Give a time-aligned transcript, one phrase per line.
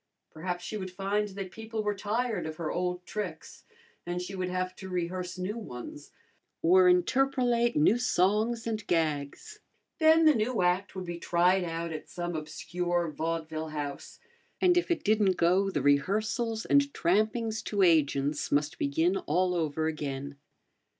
[0.31, 3.65] Perhaps she would find that people were tired of her old tricks,
[4.03, 6.11] and she would have to rehearse new ones,
[6.63, 9.59] or interpolate new songs and gags.
[9.99, 14.19] Then the new act would be tried out at some obscure vaudeville house,
[14.59, 19.85] and if it didn't go the rehearsals and trampings to agents must begin all over
[19.85, 20.35] again.